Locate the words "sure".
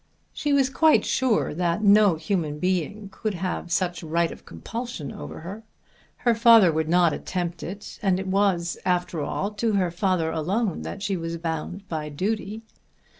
1.05-1.53